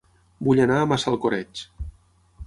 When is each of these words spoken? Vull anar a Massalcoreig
Vull 0.47 0.61
anar 0.63 0.79
a 0.79 0.87
Massalcoreig 0.91 1.63